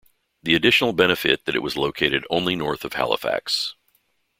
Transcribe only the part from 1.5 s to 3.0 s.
it was located only north of